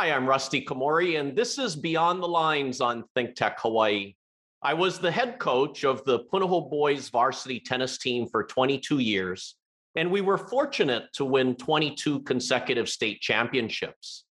[0.00, 4.14] Hi, I'm Rusty Komori, and this is Beyond the Lines on Think Tech Hawaii.
[4.62, 9.56] I was the head coach of the Punahou Boys varsity tennis team for 22 years,
[9.96, 14.24] and we were fortunate to win 22 consecutive state championships.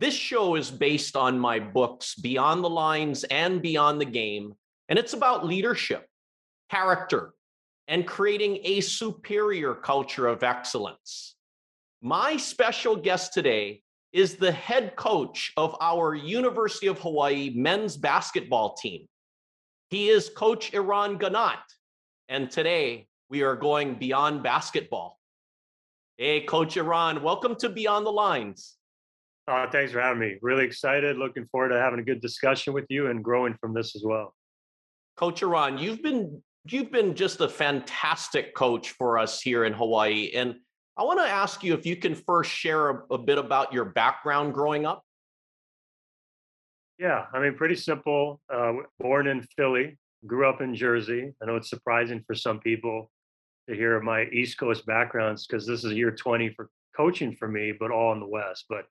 [0.00, 4.54] This show is based on my books, Beyond the Lines and Beyond the Game,
[4.88, 6.04] and it's about leadership,
[6.68, 7.32] character,
[7.86, 11.36] and creating a superior culture of excellence.
[12.02, 18.74] My special guest today is the head coach of our University of Hawaii men's basketball
[18.74, 19.06] team.
[19.90, 21.58] He is Coach Eran Ganot.
[22.28, 25.18] and today we are going beyond basketball.
[26.16, 28.76] Hey, Coach Eran, welcome to Beyond the Lines.
[29.48, 30.38] Uh, thanks for having me.
[30.42, 31.16] Really excited.
[31.18, 34.34] Looking forward to having a good discussion with you and growing from this as well.
[35.16, 40.32] Coach Eran, you've been you've been just a fantastic coach for us here in Hawaii,
[40.34, 40.56] and
[40.98, 43.84] I want to ask you if you can first share a, a, bit about your
[43.84, 45.02] background growing up.
[46.98, 48.40] Yeah, I mean, pretty simple.
[48.52, 51.34] Uh, born in Philly, grew up in Jersey.
[51.42, 53.10] I know it's surprising for some people
[53.68, 57.74] to hear my East Coast backgrounds because this is year 20 for coaching for me,
[57.78, 58.64] but all in the West.
[58.70, 58.86] But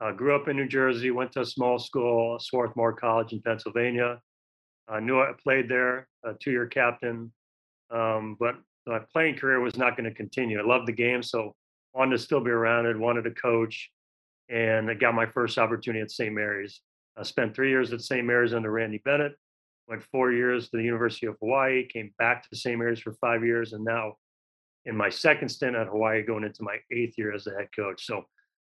[0.00, 4.20] uh, grew up in New Jersey, went to a small school, Swarthmore College in Pennsylvania.
[4.88, 7.32] I knew I played there, a two-year captain,
[7.90, 8.56] um, but
[8.86, 10.60] my playing career was not going to continue.
[10.60, 11.54] I loved the game, so
[11.94, 13.90] wanted to still be around it, wanted to coach,
[14.48, 16.34] and I got my first opportunity at St.
[16.34, 16.80] Mary's.
[17.16, 18.26] I spent three years at St.
[18.26, 19.34] Mary's under Randy Bennett,
[19.88, 22.78] went four years to the University of Hawaii, came back to St.
[22.78, 24.14] Mary's for five years, and now
[24.86, 28.04] in my second stint at Hawaii, going into my eighth year as the head coach.
[28.04, 28.24] So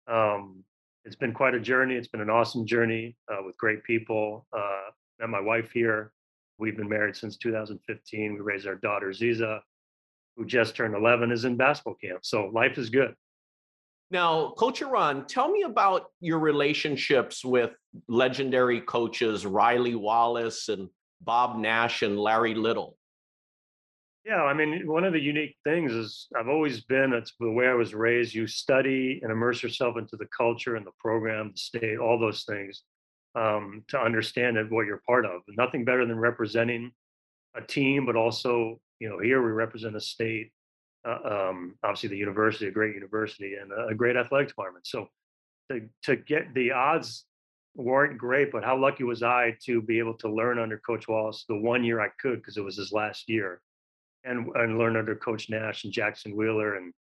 [0.09, 0.65] um,
[1.05, 1.95] it's been quite a journey.
[1.95, 4.47] It's been an awesome journey uh, with great people.
[4.57, 6.13] Uh, met my wife here.
[6.59, 8.35] We've been married since 2015.
[8.35, 9.61] We raised our daughter Ziza
[10.37, 12.21] who just turned 11, is in basketball camp.
[12.23, 13.15] So life is good.
[14.11, 17.71] Now, Coach Eran, tell me about your relationships with
[18.09, 20.89] legendary coaches Riley Wallace and
[21.23, 22.99] Bob Nash and Larry Little.
[24.25, 27.67] Yeah, I mean, one of the unique things is I've always been, it's the way
[27.67, 28.35] I was raised.
[28.35, 32.45] You study and immerse yourself into the culture and the program, the state, all those
[32.45, 32.83] things
[33.35, 35.41] um, to understand what you're part of.
[35.49, 36.93] Nothing better than representing
[37.57, 40.53] a team, but also you know, here we represent a state,
[41.05, 44.87] uh, um, obviously the university, a great university, and a, a great athletic department.
[44.87, 45.09] So
[45.73, 47.25] to to get the odds
[47.75, 51.45] weren't great, but how lucky was I to be able to learn under Coach Wallace
[51.49, 53.61] the one year I could because it was his last year,
[54.23, 56.95] and and learn under Coach Nash and Jackson Wheeler, and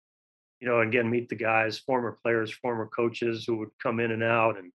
[0.59, 4.23] you know, again meet the guys, former players, former coaches who would come in and
[4.23, 4.73] out, and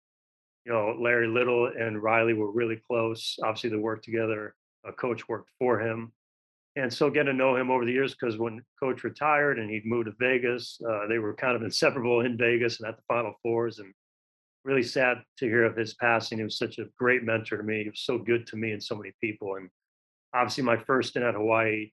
[0.63, 3.39] you know, Larry Little and Riley were really close.
[3.41, 4.53] Obviously, they worked together.
[4.85, 6.11] A coach worked for him
[6.75, 9.85] and so get to know him over the years because when coach retired and he'd
[9.85, 13.33] moved to vegas uh, they were kind of inseparable in vegas and at the final
[13.41, 13.93] fours and
[14.63, 16.39] really sad to hear of his passing.
[16.39, 17.83] He was such a great mentor to me.
[17.83, 19.69] He was so good to me and so many people and
[20.33, 21.91] obviously my first stint at hawaii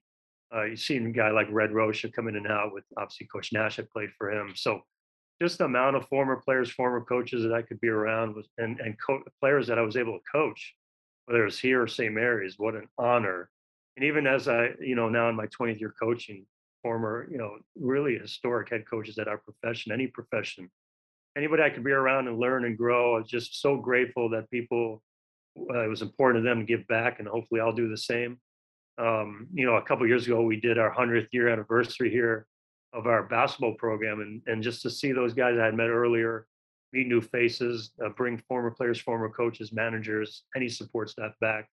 [0.53, 3.51] uh, you see a guy like red rocha come in and out with obviously coach
[3.53, 4.53] nash had played for him.
[4.55, 4.81] So
[5.41, 8.79] just the amount of former players former coaches that i could be around was and,
[8.79, 10.75] and co- players that i was able to coach
[11.25, 13.49] whether it's here or st mary's what an honor
[13.95, 16.45] and even as I, you know, now in my 20th year coaching,
[16.81, 20.69] former, you know, really historic head coaches at our profession, any profession,
[21.37, 23.15] anybody I could be around and learn and grow.
[23.15, 25.03] I was just so grateful that people,
[25.57, 28.39] uh, it was important to them to give back, and hopefully I'll do the same.
[28.97, 32.47] Um, you know, a couple years ago, we did our 100th year anniversary here
[32.93, 36.45] of our basketball program, and and just to see those guys I had met earlier,
[36.91, 41.69] meet new faces, uh, bring former players, former coaches, managers, any support staff back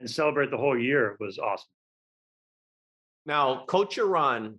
[0.00, 1.68] and celebrate the whole year was awesome.
[3.26, 4.58] Now, Coach Eran,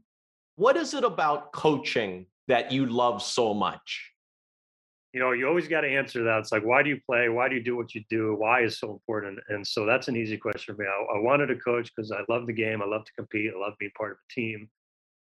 [0.56, 4.12] what is it about coaching that you love so much?
[5.14, 6.40] You know, you always got to answer that.
[6.40, 7.30] It's like, why do you play?
[7.30, 8.36] Why do you do what you do?
[8.38, 9.40] Why is so important?
[9.50, 10.88] And so that's an easy question for me.
[10.88, 12.82] I, I wanted to coach because I love the game.
[12.82, 13.52] I love to compete.
[13.56, 14.70] I love being part of a team.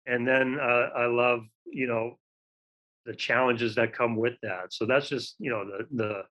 [0.06, 2.18] And then uh, I love, you know,
[3.06, 4.74] the challenges that come with that.
[4.74, 6.24] So that's just, you know, the the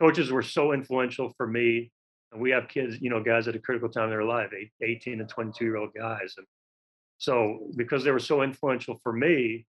[0.00, 1.92] coaches were so influential for me
[2.32, 4.50] and we have kids, you know, guys at a critical time in their life,
[4.82, 6.34] 18 and 22 year old guys.
[6.36, 6.46] And
[7.18, 9.66] so because they were so influential for me,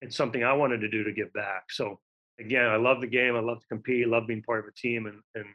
[0.00, 1.64] it's something I wanted to do to give back.
[1.70, 1.98] So
[2.38, 3.36] again, I love the game.
[3.36, 4.06] I love to compete.
[4.06, 5.46] I love being part of a team and, and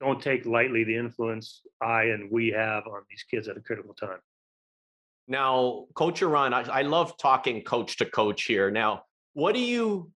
[0.00, 3.94] don't take lightly the influence I and we have on these kids at a critical
[3.94, 4.18] time.
[5.28, 8.70] Now, Coach Eran, I, I love talking coach to coach here.
[8.70, 9.04] Now,
[9.34, 10.10] what do you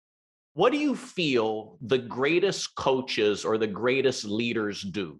[0.55, 5.19] what do you feel the greatest coaches or the greatest leaders do?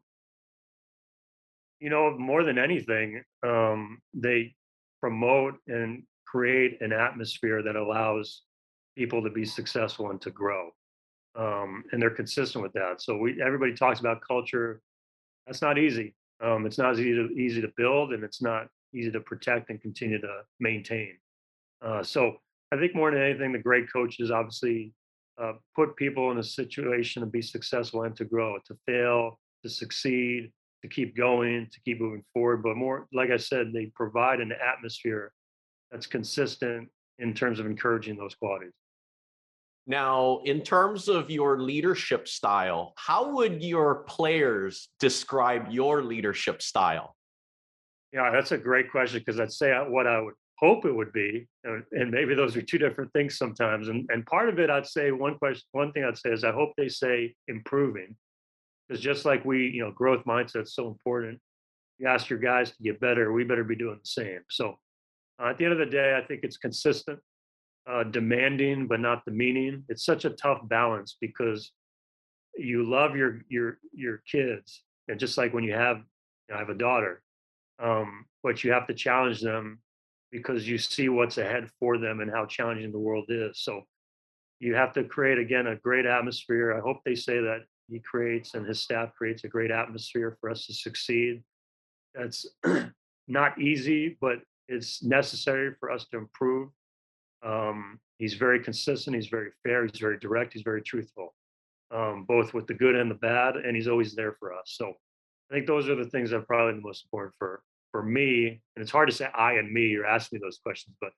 [1.83, 3.09] You know, more than anything,
[3.53, 3.81] um,
[4.27, 4.41] they
[5.03, 5.91] promote and
[6.33, 8.27] create an atmosphere that allows
[8.99, 10.63] people to be successful and to grow.
[11.35, 13.01] um, and they're consistent with that.
[13.01, 14.81] So we everybody talks about culture.
[15.47, 16.15] That's not easy.
[16.43, 19.81] Um, it's not easy to easy to build, and it's not easy to protect and
[19.81, 21.17] continue to maintain.
[21.85, 22.37] Uh, so
[22.73, 24.93] I think more than anything, the great coaches obviously
[25.41, 29.71] uh, put people in a situation to be successful and to grow, to fail, to
[29.71, 30.53] succeed,
[30.83, 32.63] to keep going, to keep moving forward.
[32.63, 35.33] But more, like I said, they provide an atmosphere
[35.91, 36.89] that's consistent
[37.19, 38.73] in terms of encouraging those qualities.
[39.87, 47.17] Now, in terms of your leadership style, how would your players describe your leadership style?
[48.13, 51.13] Yeah, that's a great question because I'd say uh, what I would hope it would
[51.13, 53.89] be, uh, and maybe those are two different things sometimes.
[53.89, 56.53] And and part of it, I'd say one question, one thing I'd say is I
[56.53, 58.15] hope they say improving,
[58.93, 61.41] because just like we, you know, growth mindset is so important.
[61.99, 64.41] You ask your guys to get better, we better be doing the same.
[64.51, 64.77] So
[65.43, 67.19] uh, at the end of the day, I think it's consistent
[67.91, 69.85] uh, demanding but not demeaning.
[69.89, 71.73] It's such a tough balance because
[72.55, 76.05] you love your your your kids, and just like when you have, you
[76.51, 77.23] know, I have a daughter,
[77.83, 79.81] um, but you have to challenge them
[80.31, 83.63] because you see what's ahead for them and how challenging the world is.
[83.63, 83.83] So
[84.61, 86.77] you have to create again a great atmosphere.
[86.77, 90.51] I hope they say that he creates and his staff creates a great atmosphere for
[90.51, 91.43] us to succeed.
[92.15, 92.47] That's
[93.29, 94.39] not easy, but
[94.69, 96.69] it's necessary for us to improve
[97.45, 99.17] um, he's very consistent.
[99.17, 99.85] He's very fair.
[99.85, 100.53] He's very direct.
[100.53, 101.35] He's very truthful,
[101.91, 103.57] um, both with the good and the bad.
[103.57, 104.65] And he's always there for us.
[104.67, 104.95] So
[105.51, 108.49] I think those are the things that are probably the most important for for me.
[108.49, 109.89] And it's hard to say I and me.
[109.89, 111.11] You're asking me those questions, but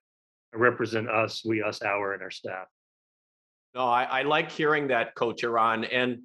[0.53, 2.67] I represent us, we, us, our, and our staff.
[3.77, 5.85] No, I, I like hearing that, Coach Eran.
[5.85, 6.23] And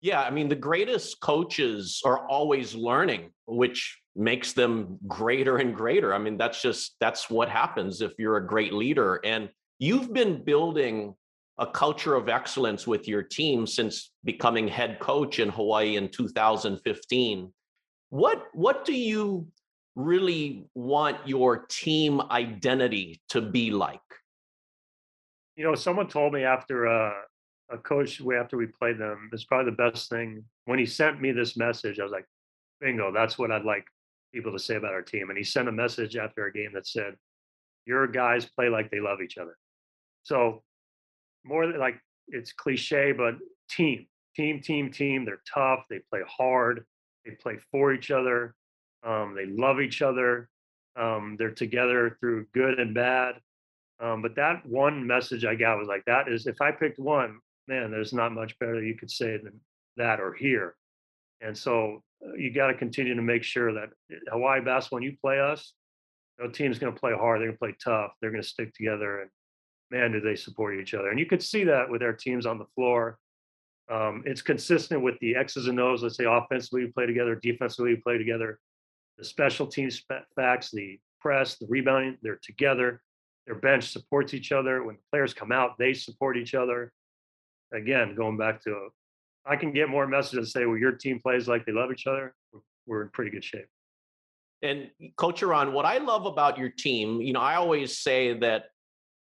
[0.00, 6.14] yeah, I mean, the greatest coaches are always learning, which makes them greater and greater.
[6.14, 9.20] I mean, that's just that's what happens if you're a great leader.
[9.24, 11.14] And you've been building
[11.58, 17.52] a culture of excellence with your team since becoming head coach in Hawaii in 2015.
[18.08, 19.46] What what do you
[19.96, 24.00] really want your team identity to be like?
[25.56, 27.12] You know, someone told me after uh,
[27.70, 30.44] a coach after we played them, it's probably the best thing.
[30.64, 32.26] When he sent me this message, I was like,
[32.80, 33.84] bingo, that's what I'd like
[34.32, 35.28] people to say about our team.
[35.28, 37.14] And he sent a message after a game that said,
[37.86, 39.56] Your guys play like they love each other.
[40.22, 40.62] So,
[41.44, 43.36] more like it's cliche, but
[43.70, 44.06] team,
[44.36, 45.24] team, team, team.
[45.24, 45.84] They're tough.
[45.88, 46.84] They play hard.
[47.24, 48.54] They play for each other.
[49.02, 50.48] Um, they love each other.
[50.96, 53.36] Um, they're together through good and bad.
[54.00, 57.38] Um, but that one message I got was like, that is, if I picked one,
[57.70, 59.58] man, there's not much better you could say than
[59.96, 60.74] that or here.
[61.40, 65.04] And so uh, you got to continue to make sure that uh, Hawaii basketball, when
[65.04, 65.72] you play us,
[66.40, 67.40] no team's going to play hard.
[67.40, 68.12] They're going to play tough.
[68.20, 69.20] They're going to stick together.
[69.20, 69.30] And
[69.90, 71.10] man, do they support each other.
[71.10, 73.18] And you could see that with our teams on the floor.
[73.88, 76.02] Um, it's consistent with the X's and O's.
[76.02, 78.58] Let's say offensively, we play together, defensively, we play together.
[79.18, 80.02] The special teams
[80.36, 83.02] facts, the press, the rebounding, they're together.
[83.46, 84.84] Their bench supports each other.
[84.84, 86.92] When the players come out, they support each other.
[87.72, 88.88] Again, going back to
[89.46, 92.06] I can get more messages and say, well, your team plays like they love each
[92.06, 92.34] other,
[92.86, 93.66] we're in pretty good shape.
[94.62, 98.66] And Coach Eran, what I love about your team, you know, I always say that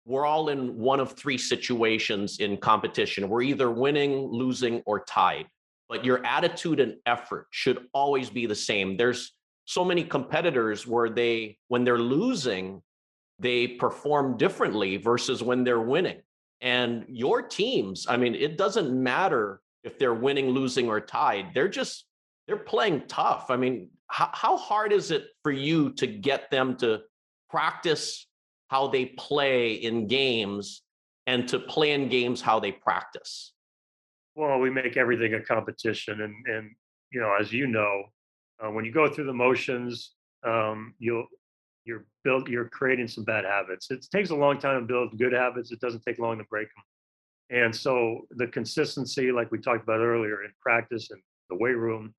[0.06, 3.28] we're all in one of three situations in competition.
[3.28, 5.46] We're either winning, losing, or tied.
[5.88, 8.96] But your attitude and effort should always be the same.
[8.96, 9.32] There's
[9.66, 12.82] so many competitors where they, when they're losing,
[13.38, 16.22] they perform differently versus when they're winning.
[16.60, 21.52] And your teams, I mean, it doesn't matter if they're winning, losing, or tied.
[21.54, 22.06] They're just
[22.46, 23.50] they're playing tough.
[23.50, 27.00] I mean, how, how hard is it for you to get them to
[27.50, 28.26] practice
[28.68, 30.82] how they play in games
[31.26, 33.52] and to play in games how they practice?
[34.34, 36.70] Well, we make everything a competition, and and
[37.10, 38.04] you know, as you know,
[38.62, 40.12] uh, when you go through the motions,
[40.44, 41.26] um, you'll
[41.86, 43.90] you're build you're creating some bad habits.
[43.90, 45.72] It takes a long time to build good habits.
[45.72, 46.84] It doesn't take long to break them.
[47.48, 52.12] And so the consistency, like we talked about earlier, in practice and the weight room,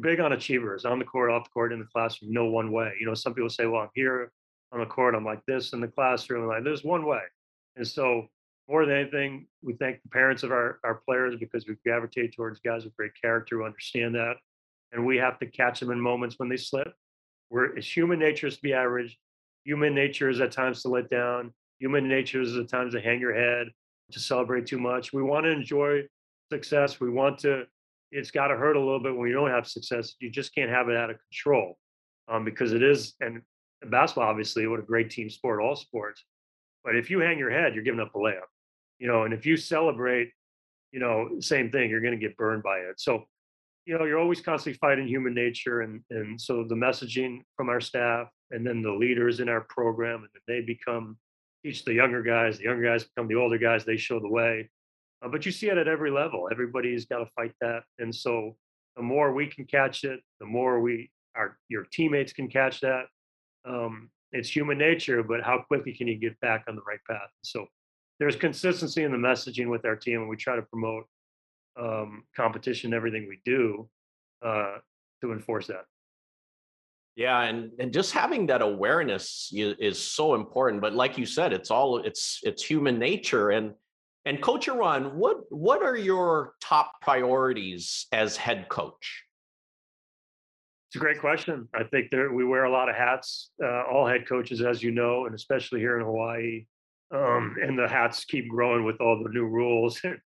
[0.00, 2.92] big on achievers on the court, off the court, in the classroom, no one way.
[3.00, 4.30] You know, some people say, well, I'm here
[4.72, 7.22] on the court, I'm like this in the classroom, like there's one way.
[7.76, 8.28] And so
[8.68, 12.60] more than anything, we thank the parents of our, our players because we gravitate towards
[12.60, 14.36] guys with great character who understand that.
[14.92, 16.94] And we have to catch them in moments when they slip.
[17.50, 19.18] We're it's human nature is to be average.
[19.64, 21.52] Human nature is at times to let down.
[21.78, 23.68] Human nature is at times to hang your head
[24.12, 25.12] to celebrate too much.
[25.12, 26.02] We want to enjoy
[26.50, 27.00] success.
[27.00, 27.64] We want to,
[28.12, 30.14] it's got to hurt a little bit when you don't have success.
[30.20, 31.76] You just can't have it out of control
[32.28, 33.42] um, because it is, and
[33.90, 36.24] basketball, obviously, what a great team sport, all sports.
[36.84, 38.46] But if you hang your head, you're giving up a layup,
[38.98, 40.30] you know, and if you celebrate,
[40.92, 41.90] you know, same thing.
[41.90, 43.00] You're going to get burned by it.
[43.00, 43.24] So,
[43.86, 47.80] you know, you're always constantly fighting human nature, and and so the messaging from our
[47.80, 51.16] staff, and then the leaders in our program, and they become
[51.64, 52.58] teach the younger guys.
[52.58, 53.84] The younger guys become the older guys.
[53.84, 54.68] They show the way.
[55.24, 56.48] Uh, but you see it at every level.
[56.50, 58.56] Everybody's got to fight that, and so
[58.96, 63.04] the more we can catch it, the more we our your teammates can catch that.
[63.64, 67.30] Um, it's human nature, but how quickly can you get back on the right path?
[67.42, 67.66] So
[68.18, 71.06] there's consistency in the messaging with our team, and we try to promote
[71.78, 73.88] um, competition, everything we do
[74.44, 74.76] uh,
[75.20, 75.84] to enforce that.
[77.16, 80.82] Yeah, and and just having that awareness is, is so important.
[80.82, 83.50] But like you said, it's all it's it's human nature.
[83.50, 83.72] And
[84.26, 89.24] and Coach Eran, what what are your top priorities as head coach?
[90.88, 91.68] It's a great question.
[91.74, 94.90] I think there we wear a lot of hats, uh, all head coaches, as you
[94.90, 96.66] know, and especially here in Hawaii.
[97.14, 100.18] Um, and the hats keep growing with all the new rules and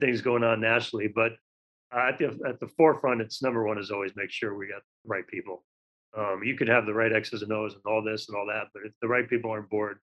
[0.00, 1.08] things going on nationally.
[1.08, 1.32] But
[1.92, 5.08] at the at the forefront, it's number one is always make sure we got the
[5.08, 5.64] right people.
[6.16, 8.68] Um, you could have the right X's and O's and all this and all that,
[8.72, 9.98] but if the right people are on board,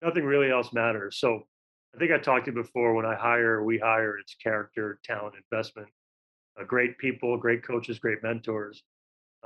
[0.00, 1.18] nothing really else matters.
[1.18, 1.42] So
[1.94, 2.94] I think I talked to you before.
[2.94, 4.18] When I hire, we hire.
[4.18, 5.88] It's character, talent, investment.
[6.58, 8.82] Uh, great people, great coaches, great mentors,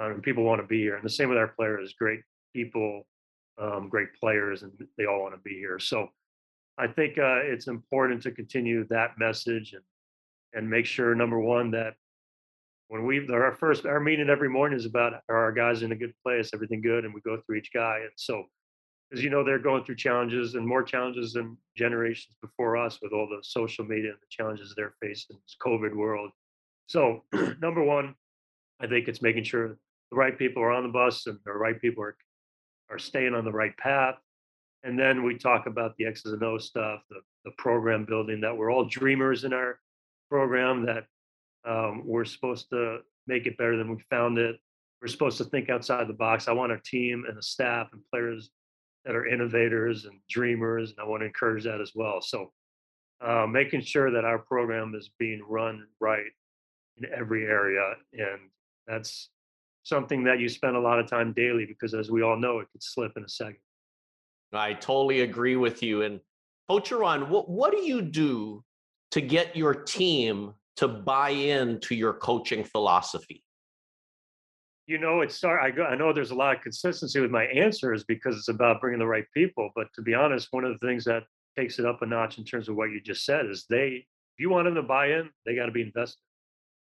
[0.01, 0.97] uh, and people want to be here.
[0.97, 1.95] And the same with our players.
[1.99, 2.21] Great
[2.55, 3.07] people,
[3.59, 5.79] um, great players, and they all want to be here.
[5.79, 6.09] So
[6.79, 9.83] I think uh, it's important to continue that message and
[10.55, 11.95] and make sure number one that
[12.89, 15.97] when we our first our meeting every morning is about are our guys in a
[15.97, 17.99] good place, everything good, and we go through each guy.
[18.03, 18.45] And so,
[19.13, 23.13] as you know, they're going through challenges and more challenges than generations before us with
[23.13, 26.31] all the social media and the challenges they're facing, this COVID world.
[26.87, 27.25] So,
[27.61, 28.15] number one,
[28.81, 29.79] I think it's making sure
[30.11, 32.17] the right people are on the bus and the right people are
[32.89, 34.15] are staying on the right path.
[34.87, 38.57] And then we talk about the X's and O stuff, the, the program building that
[38.57, 39.81] we're all dreamers in our
[40.31, 41.07] program that
[41.69, 44.55] um, we're supposed to make it better than we found it.
[45.03, 46.47] We're supposed to think outside the box.
[46.47, 48.51] I want a team and a staff and players
[49.05, 52.21] that are innovators and dreamers, and I want to encourage that as well.
[52.21, 52.53] So,
[53.21, 56.27] uh, making sure that our program is being run right
[56.97, 58.51] in every area, and
[58.87, 59.31] that's
[59.83, 62.69] something that you spend a lot of time daily because, as we all know, it
[62.71, 63.59] could slip in a second.
[64.53, 66.03] I totally agree with you.
[66.03, 66.21] And
[66.69, 68.65] Coach Eran, what what do you do
[69.13, 73.43] to get your team to buy into your coaching philosophy?
[74.87, 75.61] You know, it's start.
[75.63, 75.85] I go.
[75.85, 79.07] I know there's a lot of consistency with my answers because it's about bringing the
[79.07, 79.71] right people.
[79.75, 81.25] But to be honest, one of the things that
[81.57, 84.07] takes it up a notch in terms of what you just said is they.
[84.39, 86.21] If you want them to buy in, they got to be invested.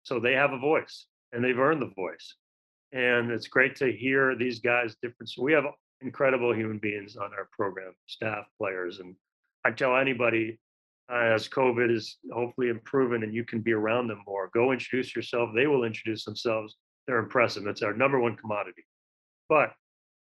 [0.03, 2.35] So they have a voice, and they've earned the voice.
[2.91, 5.29] And it's great to hear these guys different.
[5.29, 5.63] So we have
[6.01, 9.15] incredible human beings on our program, staff, players, and
[9.65, 10.59] I tell anybody
[11.11, 14.49] uh, as COVID is hopefully improving and you can be around them more.
[14.53, 15.49] Go introduce yourself.
[15.55, 16.75] They will introduce themselves.
[17.07, 17.67] They're impressive.
[17.67, 18.85] It's our number one commodity.
[19.49, 19.71] But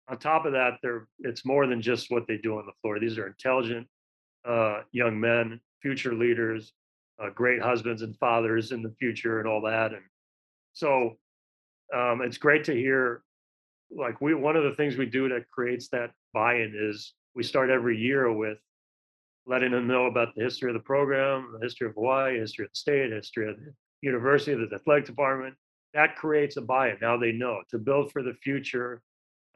[0.09, 2.99] on top of that, they're it's more than just what they do on the floor.
[2.99, 3.87] These are intelligent
[4.47, 6.73] uh, young men, future leaders,
[7.23, 9.93] uh, great husbands and fathers in the future, and all that.
[9.93, 10.03] And
[10.73, 11.17] so
[11.95, 13.23] um, it's great to hear.
[13.90, 17.71] Like we, one of the things we do that creates that buy-in is we start
[17.71, 18.59] every year with
[19.47, 22.71] letting them know about the history of the program, the history of Hawaii, history of
[22.71, 25.54] the state, history of the university, the athletic department.
[25.95, 26.99] That creates a buy-in.
[27.00, 29.00] Now they know to build for the future.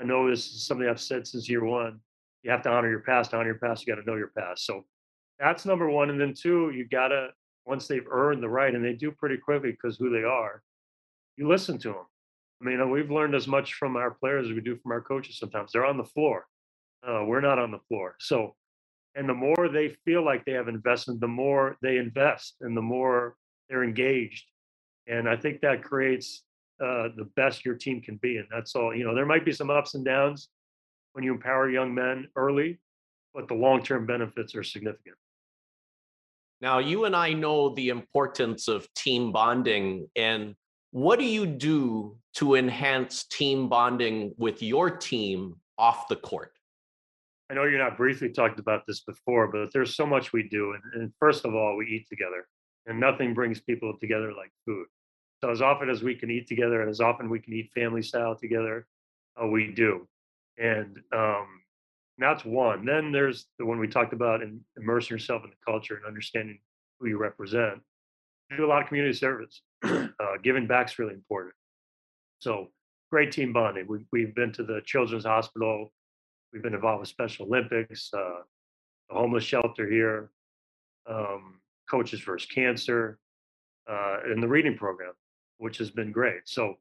[0.00, 2.00] I know this is something I've said since year one.
[2.42, 3.34] You have to honor your past.
[3.34, 4.64] Honor your past, you got to know your past.
[4.64, 4.84] So
[5.38, 6.10] that's number one.
[6.10, 7.28] And then two, you gotta
[7.64, 10.62] once they've earned the right, and they do pretty quickly because who they are,
[11.36, 12.06] you listen to them.
[12.62, 15.38] I mean, we've learned as much from our players as we do from our coaches.
[15.38, 16.46] Sometimes they're on the floor.
[17.06, 18.14] Uh, we're not on the floor.
[18.20, 18.54] So
[19.14, 22.82] and the more they feel like they have investment, the more they invest and the
[22.82, 23.36] more
[23.68, 24.44] they're engaged.
[25.06, 26.44] And I think that creates
[26.82, 28.38] uh, the best your team can be.
[28.38, 30.48] And that's all, you know, there might be some ups and downs
[31.12, 32.80] when you empower young men early,
[33.34, 35.16] but the long term benefits are significant.
[36.60, 40.08] Now, you and I know the importance of team bonding.
[40.16, 40.54] And
[40.92, 46.52] what do you do to enhance team bonding with your team off the court?
[47.50, 50.72] I know you're not briefly talked about this before, but there's so much we do.
[50.72, 52.46] And, and, first of all, we eat together,
[52.86, 54.86] and nothing brings people together like food.
[55.42, 58.02] So as often as we can eat together, and as often we can eat family
[58.02, 58.86] style together,
[59.40, 60.08] uh, we do.
[60.56, 61.46] And um,
[62.16, 62.86] that's one.
[62.86, 66.58] Then there's the one we talked about in immersing yourself in the culture and understanding
[67.00, 67.80] who you represent.
[68.50, 69.60] We do a lot of community service.
[69.82, 70.06] uh,
[70.42, 71.54] giving back's really important.
[72.42, 72.68] So
[73.10, 73.86] great team bonding.
[73.86, 75.92] We, we've been to the Children's Hospital
[76.52, 78.42] We've been involved with Special Olympics, uh,
[79.08, 80.30] the homeless shelter here,
[81.08, 82.48] um, Coaches vs.
[82.48, 83.18] Cancer.
[83.90, 85.12] uh, in the reading program,
[85.58, 86.42] which has been great.
[86.44, 86.74] So,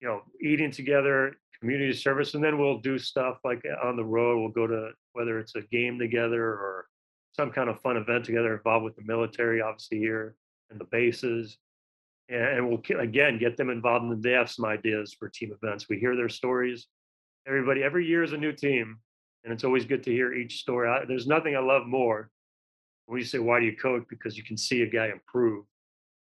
[0.00, 4.04] you know, eating together, community service, and then we'll do stuff like uh, on the
[4.04, 4.40] road.
[4.40, 6.86] We'll go to whether it's a game together or
[7.34, 10.36] some kind of fun event together involved with the military, obviously here
[10.70, 11.58] and the bases.
[12.28, 15.88] And, we'll again get them involved and they have some ideas for team events.
[15.88, 16.88] We hear their stories.
[17.46, 18.98] Everybody, every year is a new team,
[19.44, 20.88] and it's always good to hear each story.
[20.88, 22.30] I, there's nothing I love more
[23.06, 25.64] when you say, "Why do you coach?" Because you can see a guy improve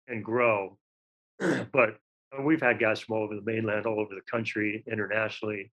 [0.08, 0.76] and grow.
[1.38, 1.98] but
[2.36, 5.70] uh, we've had guys from all over the mainland, all over the country, internationally,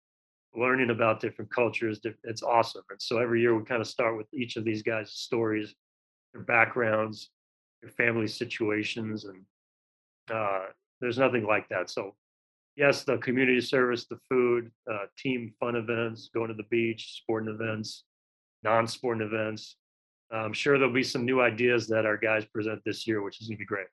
[0.55, 1.99] learning about different cultures.
[2.23, 2.83] It's awesome.
[2.89, 5.75] And so every year we kind of start with each of these guys' stories,
[6.33, 7.29] their backgrounds,
[7.81, 9.43] their family situations, and
[10.31, 10.65] uh,
[11.01, 11.89] there's nothing like that.
[11.89, 12.15] So
[12.75, 17.53] yes, the community service, the food, uh, team fun events, going to the beach, sporting
[17.53, 18.03] events,
[18.63, 19.77] non-sporting events.
[20.31, 23.47] I'm sure there'll be some new ideas that our guys present this year, which is
[23.47, 23.85] going to be great.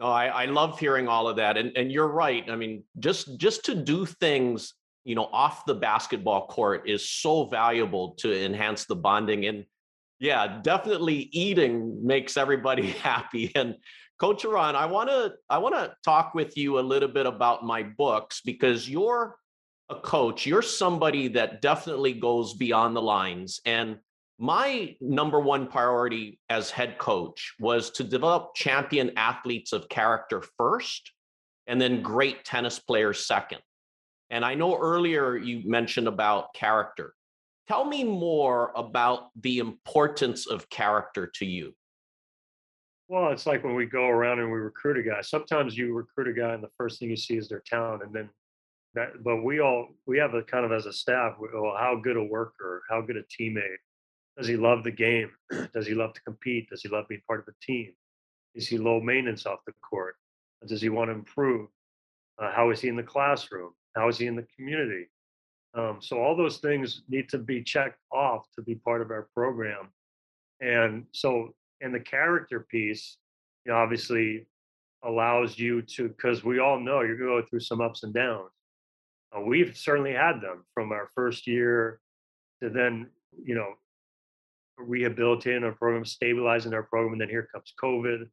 [0.00, 1.58] No, I, I love hearing all of that.
[1.58, 2.48] And, and you're right.
[2.48, 7.44] I mean, just just to do things, you know, off the basketball court is so
[7.46, 9.46] valuable to enhance the bonding.
[9.46, 9.64] And
[10.18, 13.52] yeah, definitely eating makes everybody happy.
[13.54, 13.76] And
[14.22, 17.64] Coach Eran, I want to I want to talk with you a little bit about
[17.64, 19.34] my books because you're
[19.90, 20.46] a coach.
[20.46, 23.60] You're somebody that definitely goes beyond the lines.
[23.66, 23.98] And
[24.38, 31.10] my number one priority as head coach was to develop champion athletes of character first
[31.66, 33.60] and then great tennis players second.
[34.30, 37.12] And I know earlier you mentioned about character.
[37.66, 41.74] Tell me more about the importance of character to you.
[43.12, 45.20] Well, it's like when we go around and we recruit a guy.
[45.20, 48.10] Sometimes you recruit a guy and the first thing you see is their talent, and
[48.10, 48.30] then
[48.94, 49.22] that.
[49.22, 51.36] But we all we have a kind of as a staff.
[51.38, 52.82] we- Well, how good a worker?
[52.88, 53.76] How good a teammate?
[54.38, 55.30] Does he love the game?
[55.74, 56.70] Does he love to compete?
[56.70, 57.92] Does he love being part of a team?
[58.54, 60.14] Is he low maintenance off the court?
[60.66, 61.68] Does he want to improve?
[62.38, 63.74] Uh, how is he in the classroom?
[63.94, 65.10] How is he in the community?
[65.74, 69.28] Um, so all those things need to be checked off to be part of our
[69.34, 69.92] program.
[70.62, 73.18] And so, and the character piece,
[73.66, 74.46] you know, obviously
[75.04, 78.14] allows you to, because we all know you're going to go through some ups and
[78.14, 78.50] downs.
[79.36, 82.00] Uh, we've certainly had them from our first year
[82.62, 83.08] to then,
[83.44, 83.74] you know,
[84.78, 88.28] rehabilitating our program, stabilizing our program, and then here comes COVID.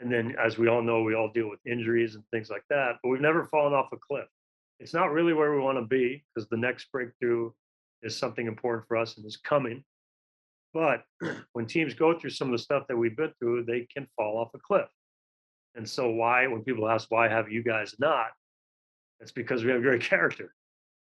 [0.00, 2.96] And then, as we all know, we all deal with injuries and things like that,
[3.02, 4.26] but we've never fallen off a cliff.
[4.80, 7.52] It's not really where we want to be because the next breakthrough
[8.02, 9.84] is something important for us and is coming.
[10.74, 11.02] But
[11.52, 14.38] when teams go through some of the stuff that we've been through, they can fall
[14.38, 14.88] off a cliff.
[15.74, 18.28] And so, why, when people ask, why have you guys not?
[19.20, 20.54] It's because we have great character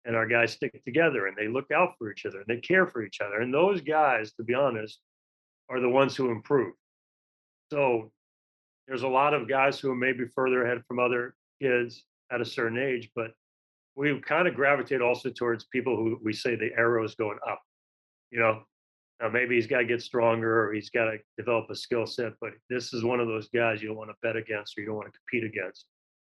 [0.05, 2.87] and our guys stick together and they look out for each other and they care
[2.87, 3.41] for each other.
[3.41, 5.01] And those guys, to be honest,
[5.69, 6.75] are the ones who improve.
[7.73, 8.13] So,
[8.87, 12.45] there's a lot of guys who are maybe further ahead from other kids at a
[12.45, 13.33] certain age, but
[13.95, 17.61] we kind of gravitate also towards people who we say the arrow is going up.
[18.31, 18.63] You know,
[19.21, 22.33] now maybe he's got to get stronger or he's got to develop a skill set,
[22.41, 24.87] but this is one of those guys you don't want to bet against or you
[24.87, 25.87] don't want to compete against.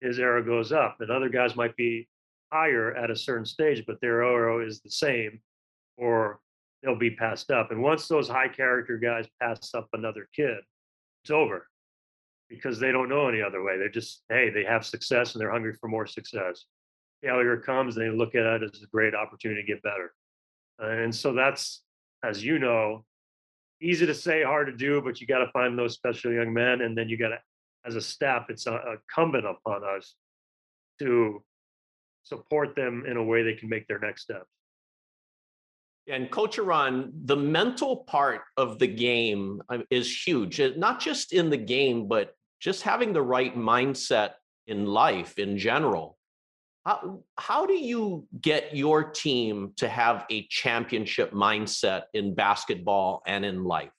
[0.01, 2.07] His arrow goes up, and other guys might be
[2.51, 5.39] higher at a certain stage, but their arrow is the same,
[5.97, 6.39] or
[6.83, 7.71] they'll be passed up.
[7.71, 10.57] And once those high character guys pass up another kid,
[11.23, 11.67] it's over
[12.49, 13.77] because they don't know any other way.
[13.79, 16.65] They just, hey, they have success and they're hungry for more success.
[17.23, 20.13] Failure comes and they look at it as a great opportunity to get better.
[20.77, 21.81] And so that's,
[22.25, 23.05] as you know,
[23.81, 26.81] easy to say, hard to do, but you got to find those special young men.
[26.81, 27.39] And then you got to,
[27.85, 30.15] as a staff, it's incumbent upon us
[30.99, 31.43] to
[32.23, 34.49] support them in a way they can make their next steps.
[36.07, 41.49] And Coach Eran, the mental part of the game uh, is huge, not just in
[41.49, 44.31] the game, but just having the right mindset
[44.67, 46.17] in life in general.
[46.85, 53.43] How, how do you get your team to have a championship mindset in basketball and
[53.43, 53.89] in life?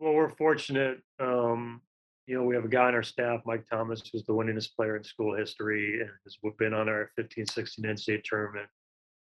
[0.00, 1.02] Well, we're fortunate.
[1.20, 1.82] Um,
[2.26, 4.96] you know, we have a guy on our staff, Mike Thomas, who's the winningest player
[4.96, 8.68] in school history and has been on our 15 16 NCAA tournament.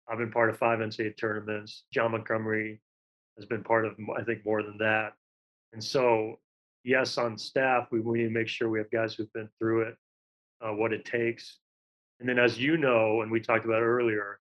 [0.10, 1.84] I've been part of five NCAA tournaments.
[1.94, 2.82] John Montgomery
[3.38, 5.14] has been part of, I think, more than that.
[5.74, 6.40] And so,
[6.86, 9.82] yes, on staff, we, we need to make sure we have guys who've been through
[9.82, 9.96] it,
[10.62, 11.60] uh, what it takes.
[12.20, 14.40] And then, as you know, and we talked about earlier,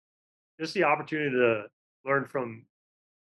[0.60, 1.64] just the opportunity to
[2.04, 2.64] learn from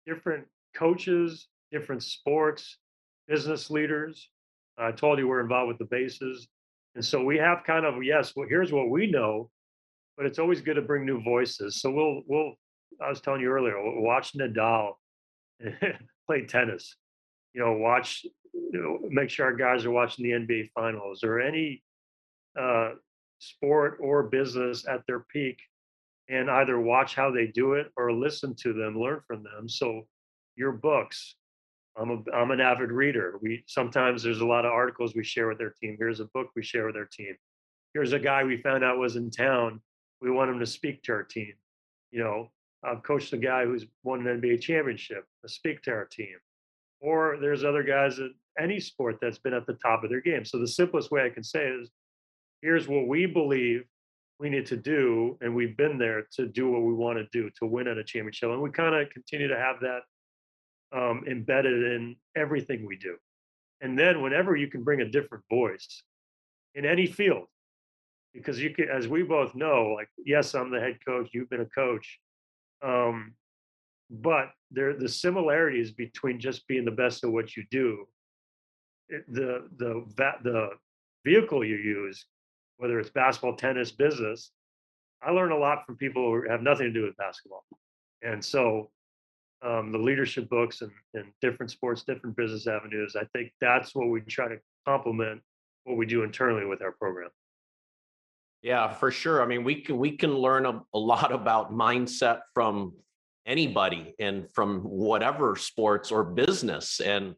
[0.07, 2.79] different coaches, different sports,
[3.27, 4.31] business leaders.
[4.79, 6.49] I told you we're involved with the bases.
[6.95, 9.51] And so we have kind of, yes, well, here's what we know,
[10.17, 11.81] but it's always good to bring new voices.
[11.81, 12.55] So we'll, we'll,
[13.03, 14.95] I was telling you earlier, watch Nadal
[16.27, 16.97] play tennis,
[17.55, 18.25] you know, watch
[18.73, 21.83] you know, make sure our guys are watching the NBA finals or any
[22.59, 22.91] uh,
[23.39, 25.59] sport or business at their peak
[26.29, 29.69] and either watch how they do it or listen to them, learn from them.
[29.69, 30.07] So
[30.57, 31.37] your books,
[31.97, 33.39] I'm a I'm an avid reader.
[33.41, 35.97] We sometimes there's a lot of articles we share with our team.
[35.99, 37.35] Here's a book we share with our team.
[37.95, 39.81] Here's a guy we found out was in town.
[40.21, 41.55] We want him to speak to our team.
[42.11, 42.51] You know,
[42.85, 46.37] I've coached a guy who's won an NBA championship to speak to our team.
[47.01, 50.45] Or there's other guys in any sport that's been at the top of their game.
[50.45, 51.91] So the simplest way I can say is
[52.63, 53.85] here's what we believe
[54.39, 57.51] we need to do, and we've been there to do what we want to do
[57.59, 58.51] to win at a championship.
[58.51, 60.03] And we kind of continue to have that
[60.97, 63.17] um, embedded in everything we do.
[63.81, 66.03] And then whenever you can bring a different voice
[66.75, 67.47] in any field,
[68.33, 71.61] because you can, as we both know, like yes, I'm the head coach, you've been
[71.61, 72.19] a coach,
[72.83, 73.35] um,
[74.11, 78.07] but there the similarities between just being the best at what you do,
[79.09, 80.05] it, the the
[80.43, 80.71] the
[81.25, 82.27] vehicle you use
[82.79, 84.53] whether it's basketball, tennis, business,
[85.23, 87.65] I learn a lot from people who have nothing to do with basketball.
[88.23, 88.91] And so
[89.65, 94.09] um, the leadership books and, and different sports, different business avenues, I think that's what
[94.09, 95.43] we try to complement
[95.85, 97.31] what we do internally with our program.
[98.63, 99.43] Yeah, for sure.
[99.43, 102.95] I mean, we can we can learn a, a lot about mindset from
[103.47, 107.01] anybody and from whatever sports or business.
[107.01, 107.35] And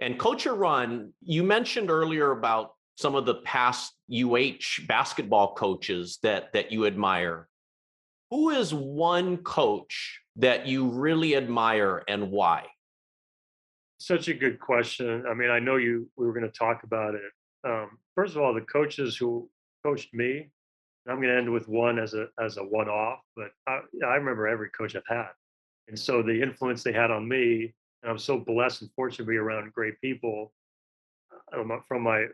[0.00, 6.52] and Coach Run, you mentioned earlier about some of the past UH basketball coaches that
[6.54, 7.48] that you admire.
[8.30, 12.66] Who is one coach that you really admire and why?
[13.98, 15.24] Such a good question.
[15.28, 17.32] I mean, I know you we were going to talk about it.
[17.64, 19.48] Um, first of all, the coaches who
[19.84, 20.50] coached me,
[21.08, 24.14] I'm going to end with one as a as a one off, but I, I
[24.16, 25.30] remember every coach I've had,
[25.88, 29.30] and so the influence they had on me, and I'm so blessed and fortunate to
[29.30, 30.52] be around great people
[31.54, 32.26] um, from my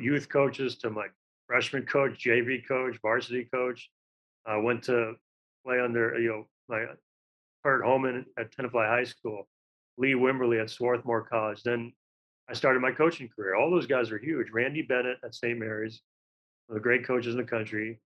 [0.00, 1.06] youth coaches to my
[1.46, 3.88] freshman coach, JV coach, varsity coach.
[4.46, 5.14] I went to
[5.64, 6.94] play under uh, you know my uh,
[7.64, 9.48] Kurt Holman at Tenafly High School,
[9.98, 11.62] Lee Wimberly at Swarthmore College.
[11.62, 11.92] Then
[12.48, 13.56] I started my coaching career.
[13.56, 14.50] All those guys are huge.
[14.52, 15.58] Randy Bennett at St.
[15.58, 16.00] Mary's,
[16.66, 18.00] one of the great coaches in the country.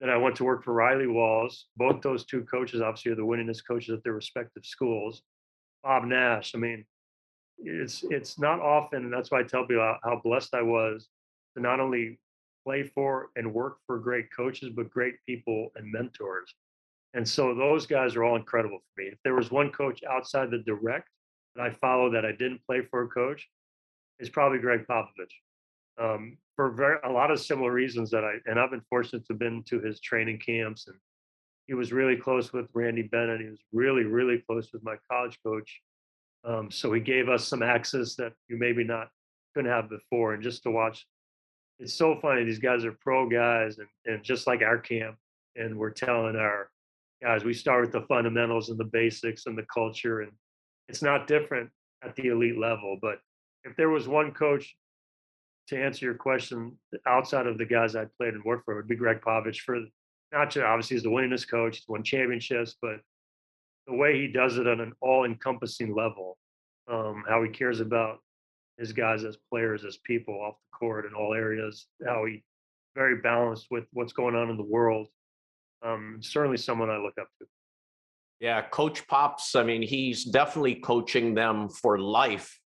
[0.00, 1.66] Then I went to work for Riley Wallace.
[1.76, 5.22] Both those two coaches obviously are the winningest coaches at their respective schools.
[5.82, 6.54] Bob Nash.
[6.54, 6.84] I mean,
[7.58, 11.08] it's it's not often, and that's why I tell people how, how blessed I was
[11.56, 12.18] to not only
[12.64, 16.54] play for and work for great coaches, but great people and mentors.
[17.14, 19.08] And so those guys are all incredible for me.
[19.08, 21.08] If there was one coach outside the direct
[21.56, 23.48] that I follow that I didn't play for a coach,
[24.18, 25.32] it's probably Gregg Popovich.
[26.00, 29.32] Um, for very, a lot of similar reasons that I and I've been fortunate to
[29.32, 30.96] have been to his training camps and
[31.66, 33.42] he was really close with Randy Bennett.
[33.42, 35.80] He was really, really close with my college coach.
[36.44, 39.08] Um, so he gave us some access that you maybe not
[39.54, 40.34] couldn't have before.
[40.34, 41.06] And just to watch,
[41.78, 42.44] it's so funny.
[42.44, 45.16] These guys are pro guys, and, and just like our camp,
[45.56, 46.70] and we're telling our
[47.22, 50.32] guys we start with the fundamentals and the basics and the culture, and
[50.88, 51.70] it's not different
[52.04, 52.98] at the elite level.
[53.00, 53.20] But
[53.64, 54.76] if there was one coach
[55.68, 58.88] to answer your question outside of the guys I played and worked for, it would
[58.88, 59.78] be Gregg Popovich for
[60.32, 63.00] not just obviously he's the winningest coach, he's won championships, but
[63.88, 66.36] the way he does it on an all-encompassing level,
[66.92, 68.18] um, how he cares about
[68.76, 72.44] his guys as players, as people off the court in all areas, how he
[72.94, 75.08] very balanced with what's going on in the world.
[75.84, 77.46] Um, certainly someone I look up to.
[78.40, 79.56] Yeah, Coach Pops.
[79.56, 82.60] I mean, he's definitely coaching them for life,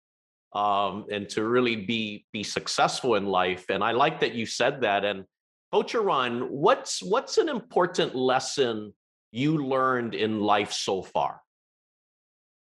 [0.53, 3.65] um, and to really be be successful in life.
[3.69, 5.03] And I like that you said that.
[5.03, 5.23] And
[5.71, 8.93] Coach Ron, what's what's an important lesson
[9.33, 11.41] you learned in life so far?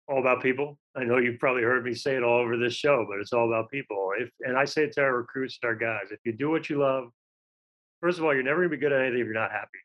[0.08, 0.78] All about people.
[0.96, 3.48] I know you've probably heard me say it all over this show, but it's all
[3.48, 4.10] about people.
[4.18, 6.70] If and I say it to our recruits and our guys, if you do what
[6.70, 7.08] you love,
[8.00, 9.78] first of all, you're never gonna be good at anything if you're not happy.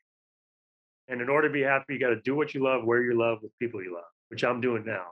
[1.08, 3.16] And in order to be happy, you got to do what you love, where you
[3.16, 5.06] love, with people you love, which I'm doing now.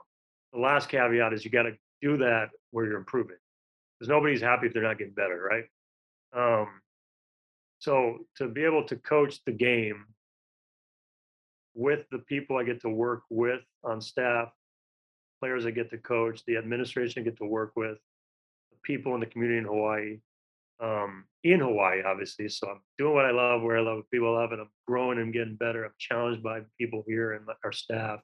[0.53, 3.37] The last caveat is you got to do that where you're improving,
[3.97, 5.65] because nobody's happy if they're not getting better, right?
[6.35, 6.67] Um,
[7.79, 10.05] so to be able to coach the game
[11.75, 14.49] with the people I get to work with on staff,
[15.39, 17.97] players I get to coach, the administration I get to work with,
[18.71, 20.19] the people in the community in Hawaii,
[20.81, 22.49] um, in Hawaii, obviously.
[22.49, 25.19] So I'm doing what I love, where I love, people I love, and I'm growing
[25.19, 25.85] and getting better.
[25.85, 28.21] I'm challenged by people here and our staff.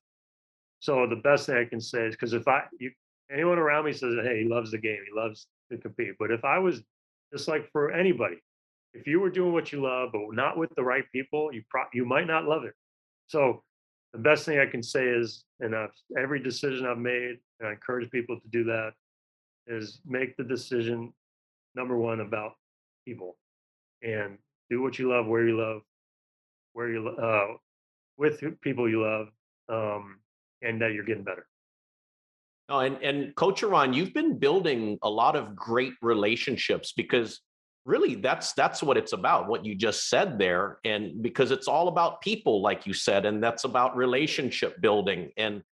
[0.79, 2.91] So the best thing I can say is because if I, you,
[3.31, 6.15] anyone around me says, hey, he loves the game, he loves to compete.
[6.17, 6.81] But if I was
[7.31, 8.37] just like for anybody,
[8.93, 11.83] if you were doing what you love, but not with the right people, you pro-
[11.93, 12.73] you might not love it.
[13.31, 13.63] So
[14.11, 17.71] the best thing I can say is, and I've, every decision I've made, and I
[17.71, 18.91] encourage people to do that,
[19.67, 21.13] is make the decision
[21.73, 22.55] number one about
[23.05, 23.37] people.
[24.03, 24.37] And
[24.69, 25.81] do what you love where you love
[26.73, 27.47] where you uh,
[28.17, 29.27] with people you love
[29.69, 30.19] um,
[30.61, 31.45] and that you're getting better.
[32.67, 37.41] Oh, and, and Coach Eran, you've been building a lot of great relationships because
[37.85, 40.79] really that's that's what it's about, what you just said there.
[40.85, 45.31] And because it's all about people, like you said, and that's about relationship building.
[45.37, 45.63] And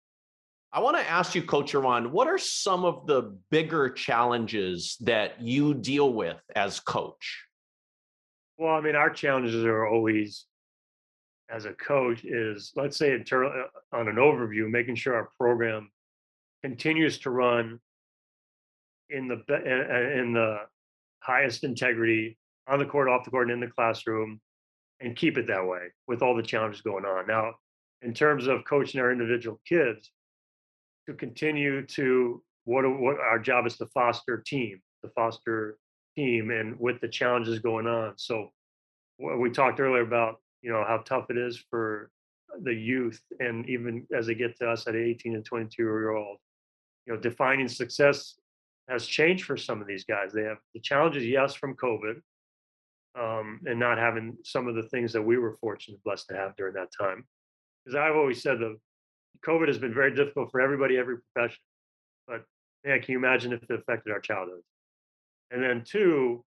[0.71, 5.41] I want to ask you, Coach Eran, what are some of the bigger challenges that
[5.41, 7.45] you deal with as coach?
[8.59, 10.45] well i mean our challenges are always
[11.49, 13.45] as a coach is let's say uh,
[13.93, 15.89] on an overview making sure our program
[16.61, 17.79] continues to run
[19.09, 20.57] in the uh, uh, in the
[21.21, 24.39] highest integrity on the court, off the court, and in the classroom,
[25.01, 27.27] and keep it that way with all the challenges going on.
[27.27, 27.53] Now,
[28.01, 30.11] in terms of coaching our individual kids,
[31.07, 35.77] to continue to what what our job is to foster team, to foster
[36.15, 38.13] team, and with the challenges going on.
[38.17, 38.51] So,
[39.17, 42.11] we talked earlier about, you know, how tough it is for
[42.61, 46.37] the youth, and even as they get to us at 18 and 22 year old,
[47.05, 48.35] you know, defining success
[48.89, 50.33] has changed for some of these guys.
[50.33, 52.21] They have the challenges, yes, from COVID,
[53.19, 56.55] um, and not having some of the things that we were fortunate, blessed to have
[56.55, 57.25] during that time.
[57.85, 58.77] Because I've always said that
[59.45, 61.61] COVID has been very difficult for everybody, every profession.
[62.27, 62.43] But
[62.83, 64.61] yeah, can you imagine if it affected our childhood?
[65.51, 66.43] And then two,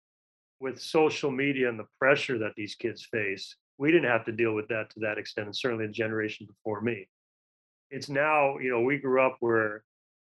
[0.59, 4.53] with social media and the pressure that these kids face, we didn't have to deal
[4.53, 7.07] with that to that extent, and certainly the generation before me.
[7.91, 9.83] It's now, you know, we grew up where,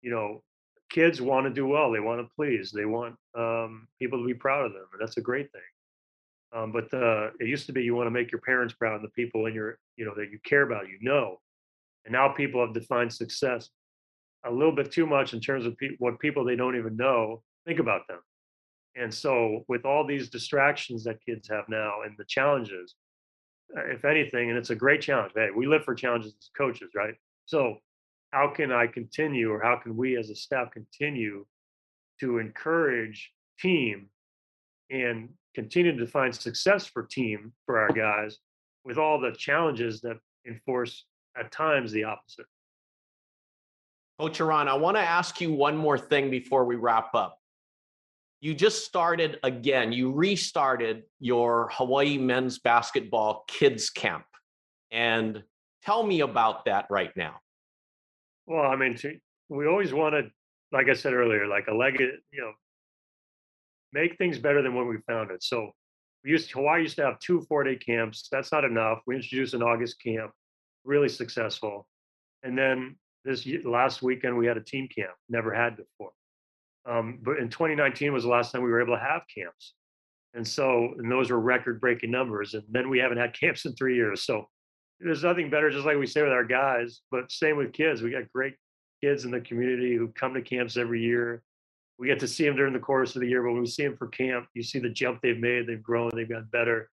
[0.02, 0.44] you know,
[0.92, 4.34] kids want to do well, they want to please, they want um, people to be
[4.34, 5.62] proud of them, and that's a great thing.
[6.54, 9.04] Um, but uh, it used to be you want to make your parents proud and
[9.04, 11.38] the people in your, you know, that you care about, you know.
[12.06, 13.70] And now people have defined success
[14.46, 17.42] a little bit too much in terms of pe- what people they don't even know
[17.66, 18.20] think about them.
[18.96, 22.96] And so, with all these distractions that kids have now and the challenges,
[23.78, 25.32] uh, if anything, and it's a great challenge.
[25.34, 27.14] Hey, we live for challenges as coaches, right?
[27.46, 27.78] So,
[28.32, 31.46] how can I continue, or how can we as a staff continue
[32.22, 34.10] to encourage team
[34.90, 38.38] and continue to find success for team for our guys
[38.86, 40.18] with all the challenges that
[40.48, 41.06] enforce
[41.38, 42.46] at times the opposite?
[44.18, 47.38] Coach Eran, I want to ask you one more thing before we wrap up.
[48.40, 54.24] You just started again, you restarted your Hawaii men's basketball kids camp.
[54.90, 55.44] And
[55.84, 57.41] tell me about that right now.
[58.48, 59.18] Well, I mean, to,
[59.50, 60.30] we always wanted,
[60.72, 62.52] like I said earlier, like a leg, you know,
[63.94, 65.44] make things better than when we found it.
[65.44, 65.72] So
[66.24, 68.28] we used Hawaii used to have two four day camps.
[68.32, 69.00] That's not enough.
[69.06, 70.32] We introduced an August camp,
[70.84, 71.88] really successful.
[72.44, 76.12] And then this last weekend we had a team camp, never had before.
[76.90, 79.74] Um, but in 2019 was the last time we were able to have camps.
[80.34, 82.54] And so, and those were record breaking numbers.
[82.54, 84.26] And then we haven't had camps in three years.
[84.26, 84.48] So
[85.04, 88.02] there's nothing better, just like we say with our guys, but same with kids.
[88.02, 88.56] We got great
[89.04, 91.42] kids in the community who come to camps every year.
[91.98, 93.84] We get to see them during the course of the year, but when we see
[93.84, 96.90] them for camp, you see the jump they've made, they've grown, they've gotten better.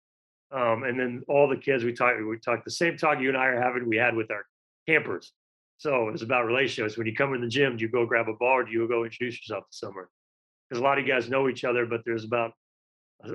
[0.50, 3.36] Um, and then all the kids we talk, we talk the same talk you and
[3.36, 4.44] I are having, we had with our
[4.86, 5.32] campers.
[5.76, 6.96] So it's about relationships.
[6.96, 8.60] When you come in the gym, do you go grab a bar?
[8.60, 10.06] Or do you go introduce yourself to someone?
[10.68, 12.52] Because a lot of you guys know each other, but there's about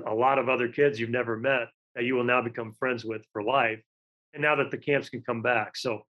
[0.06, 3.22] a lot of other kids you've never met that you will now become friends with
[3.32, 3.80] for life.
[4.34, 6.02] And now that the camps can come back, so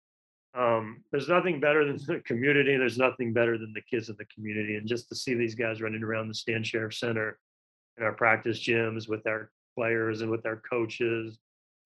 [0.58, 2.78] um, there's nothing better than the community.
[2.78, 5.82] There's nothing better than the kids in the community, and just to see these guys
[5.82, 7.38] running around the Stan Sheriff Center
[7.98, 11.38] in our practice gyms with our players and with our coaches,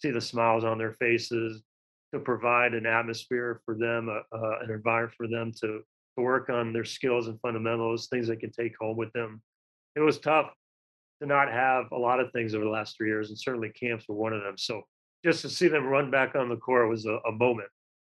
[0.02, 1.62] see the smiles on their faces,
[2.14, 5.82] to provide an atmosphere for them, uh, uh, an environment for them to
[6.18, 9.42] to work on their skills and fundamentals, things they can take home with them.
[9.96, 10.52] It was tough
[11.22, 14.06] to not have a lot of things over the last three years, and certainly camps
[14.08, 14.58] were one of them.
[14.58, 14.84] So
[15.24, 17.70] just to see them run back on the court was a, a moment,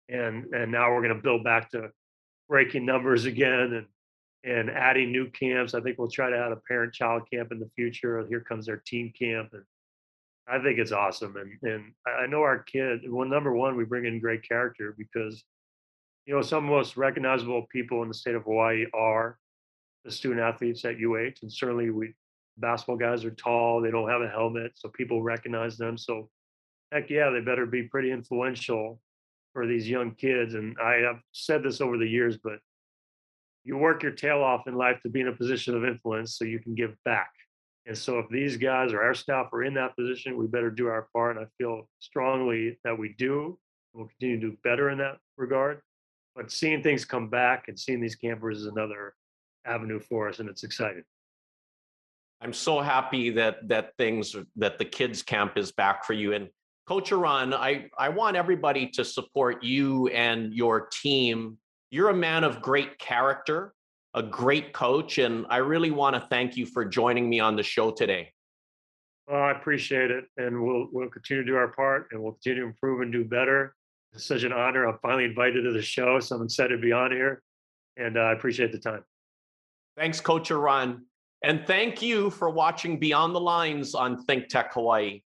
[0.09, 1.91] and and now we're going to build back to
[2.49, 3.87] breaking numbers again and
[4.45, 5.75] and adding new camps.
[5.75, 8.25] I think we'll try to add a parent-child camp in the future.
[8.29, 9.65] Here comes their team camp, and
[10.49, 11.37] I think it's awesome.
[11.37, 13.01] And and I know our kid.
[13.09, 15.45] Well, number one, we bring in great character because
[16.27, 19.39] you know some of the most recognizable people in the state of Hawaii are
[20.05, 22.15] the student athletes at UH, and certainly we
[22.59, 23.81] basketball guys are tall.
[23.81, 25.97] They don't have a helmet, so people recognize them.
[25.97, 26.29] So
[26.93, 29.01] heck yeah, they better be pretty influential
[29.53, 30.55] for these young kids.
[30.55, 32.59] And I have said this over the years, but
[33.65, 36.45] you work your tail off in life to be in a position of influence so
[36.45, 37.31] you can give back.
[37.87, 40.89] And so if these guys or our staff are in that position, we better do
[40.89, 41.37] our part.
[41.37, 43.59] And I feel strongly that we do.
[43.95, 45.81] We'll continue to do better in that regard.
[46.37, 49.15] But seeing things come back and seeing these campers is another
[49.67, 51.03] avenue for us, and it's exciting.
[52.41, 56.35] I'm so happy that that things that the kids camp is back for you.
[56.35, 56.49] And
[56.89, 61.59] Coach Eran, I, I want everybody to support you and your team.
[61.91, 63.75] You're a man of great character,
[64.15, 67.63] a great coach, and I really want to thank you for joining me on the
[67.63, 68.33] show today.
[69.27, 72.63] Well, I appreciate it, and we'll we'll continue to do our part, and we'll continue
[72.63, 73.75] to improve and do better.
[74.15, 74.87] It's such an honor.
[74.87, 76.19] I'm finally invited to the show.
[76.21, 77.43] Someone said to be on here,
[77.99, 79.05] and uh, I appreciate the time.
[79.99, 81.05] Thanks, Coach Eran.
[81.43, 85.21] And thank you for watching Beyond the Lines on Think Tech Hawaii.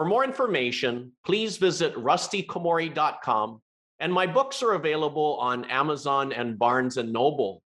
[0.00, 3.60] For more information, please visit rustykomori.com
[3.98, 7.62] and my books are available on Amazon and Barnes Noble.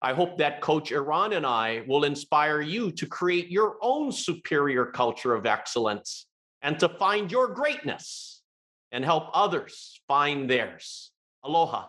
[0.00, 4.86] I hope that Coach Eran and I will inspire you to create your own superior
[4.86, 6.24] culture of excellence
[6.62, 8.40] and to find your greatness
[8.90, 11.10] and help others find theirs.
[11.42, 11.88] Aloha.